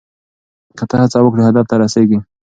[0.77, 2.19] که ته هڅه وکړې هدف ته رسیږې.